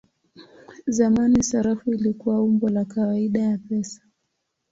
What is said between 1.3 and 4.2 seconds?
sarafu ilikuwa umbo la kawaida ya pesa.